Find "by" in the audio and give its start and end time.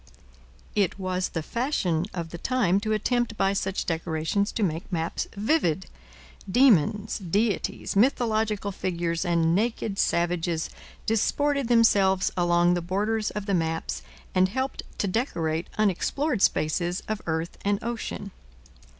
3.37-3.53